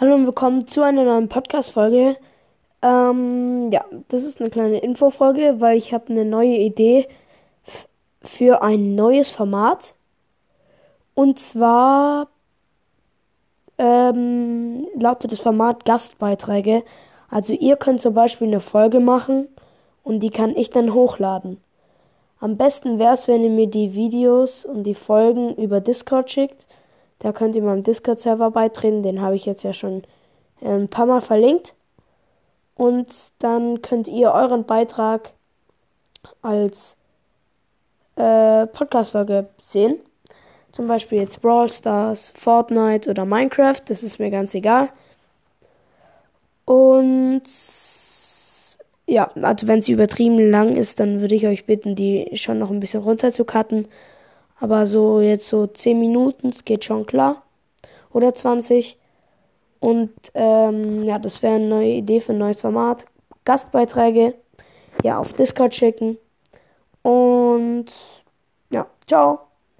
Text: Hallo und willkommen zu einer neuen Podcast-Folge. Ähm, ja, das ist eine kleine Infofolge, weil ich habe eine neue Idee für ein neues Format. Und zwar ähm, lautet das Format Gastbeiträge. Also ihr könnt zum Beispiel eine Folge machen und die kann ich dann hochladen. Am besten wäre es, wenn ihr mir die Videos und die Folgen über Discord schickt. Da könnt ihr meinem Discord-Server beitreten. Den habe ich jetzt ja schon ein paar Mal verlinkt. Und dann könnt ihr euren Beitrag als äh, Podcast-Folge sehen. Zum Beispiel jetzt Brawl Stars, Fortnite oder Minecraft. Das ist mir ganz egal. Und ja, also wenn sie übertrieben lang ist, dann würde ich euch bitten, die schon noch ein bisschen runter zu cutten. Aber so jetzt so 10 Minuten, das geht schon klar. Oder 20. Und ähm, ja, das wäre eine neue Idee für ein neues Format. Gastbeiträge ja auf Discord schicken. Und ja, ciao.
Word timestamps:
Hallo 0.00 0.14
und 0.14 0.24
willkommen 0.24 0.66
zu 0.66 0.80
einer 0.82 1.04
neuen 1.04 1.28
Podcast-Folge. 1.28 2.16
Ähm, 2.80 3.70
ja, 3.70 3.84
das 4.08 4.22
ist 4.22 4.40
eine 4.40 4.48
kleine 4.48 4.78
Infofolge, 4.78 5.56
weil 5.58 5.76
ich 5.76 5.92
habe 5.92 6.08
eine 6.08 6.24
neue 6.24 6.56
Idee 6.56 7.06
für 8.22 8.62
ein 8.62 8.94
neues 8.94 9.28
Format. 9.28 9.94
Und 11.12 11.38
zwar 11.38 12.28
ähm, 13.76 14.86
lautet 14.98 15.32
das 15.32 15.40
Format 15.40 15.84
Gastbeiträge. 15.84 16.82
Also 17.28 17.52
ihr 17.52 17.76
könnt 17.76 18.00
zum 18.00 18.14
Beispiel 18.14 18.46
eine 18.46 18.60
Folge 18.60 19.00
machen 19.00 19.48
und 20.02 20.20
die 20.20 20.30
kann 20.30 20.56
ich 20.56 20.70
dann 20.70 20.94
hochladen. 20.94 21.60
Am 22.38 22.56
besten 22.56 22.98
wäre 22.98 23.12
es, 23.12 23.28
wenn 23.28 23.44
ihr 23.44 23.50
mir 23.50 23.66
die 23.66 23.92
Videos 23.92 24.64
und 24.64 24.84
die 24.84 24.94
Folgen 24.94 25.54
über 25.56 25.82
Discord 25.82 26.30
schickt. 26.30 26.66
Da 27.20 27.32
könnt 27.32 27.54
ihr 27.54 27.62
meinem 27.62 27.84
Discord-Server 27.84 28.50
beitreten. 28.50 29.02
Den 29.02 29.20
habe 29.20 29.36
ich 29.36 29.46
jetzt 29.46 29.62
ja 29.62 29.72
schon 29.72 30.02
ein 30.60 30.88
paar 30.88 31.06
Mal 31.06 31.20
verlinkt. 31.20 31.74
Und 32.74 33.32
dann 33.38 33.82
könnt 33.82 34.08
ihr 34.08 34.32
euren 34.32 34.64
Beitrag 34.64 35.32
als 36.42 36.96
äh, 38.16 38.66
Podcast-Folge 38.66 39.48
sehen. 39.60 40.00
Zum 40.72 40.86
Beispiel 40.86 41.18
jetzt 41.18 41.42
Brawl 41.42 41.70
Stars, 41.70 42.32
Fortnite 42.36 43.10
oder 43.10 43.24
Minecraft. 43.24 43.80
Das 43.86 44.02
ist 44.02 44.18
mir 44.18 44.30
ganz 44.30 44.54
egal. 44.54 44.88
Und 46.64 47.42
ja, 49.06 49.30
also 49.42 49.66
wenn 49.66 49.82
sie 49.82 49.92
übertrieben 49.92 50.50
lang 50.50 50.76
ist, 50.76 51.00
dann 51.00 51.20
würde 51.20 51.34
ich 51.34 51.46
euch 51.46 51.66
bitten, 51.66 51.96
die 51.96 52.30
schon 52.34 52.58
noch 52.60 52.70
ein 52.70 52.80
bisschen 52.80 53.02
runter 53.02 53.32
zu 53.32 53.44
cutten. 53.44 53.88
Aber 54.60 54.86
so 54.86 55.20
jetzt 55.20 55.48
so 55.48 55.66
10 55.66 55.98
Minuten, 55.98 56.50
das 56.50 56.64
geht 56.64 56.84
schon 56.84 57.06
klar. 57.06 57.42
Oder 58.12 58.34
20. 58.34 58.98
Und 59.80 60.12
ähm, 60.34 61.04
ja, 61.04 61.18
das 61.18 61.42
wäre 61.42 61.54
eine 61.54 61.66
neue 61.66 61.92
Idee 61.92 62.20
für 62.20 62.32
ein 62.32 62.38
neues 62.38 62.60
Format. 62.60 63.06
Gastbeiträge 63.44 64.34
ja 65.02 65.18
auf 65.18 65.32
Discord 65.32 65.74
schicken. 65.74 66.18
Und 67.02 67.86
ja, 68.70 68.86
ciao. 69.06 69.49